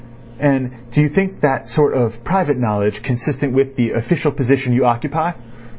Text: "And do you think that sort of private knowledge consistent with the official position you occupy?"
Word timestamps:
"And 0.39 0.71
do 0.89 0.99
you 0.99 1.09
think 1.09 1.41
that 1.41 1.69
sort 1.69 1.93
of 1.93 2.23
private 2.23 2.57
knowledge 2.57 3.03
consistent 3.03 3.53
with 3.53 3.75
the 3.75 3.91
official 3.91 4.31
position 4.31 4.73
you 4.73 4.83
occupy?" 4.83 5.33